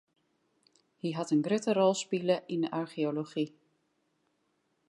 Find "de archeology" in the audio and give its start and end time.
2.65-3.47